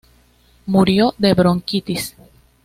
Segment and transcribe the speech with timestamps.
[0.65, 2.15] Murió de bronquitis.